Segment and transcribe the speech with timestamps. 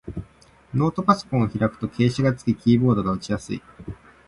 [0.73, 3.61] ノートパソコンを開くと傾斜がつき、キーボードが打ちやすい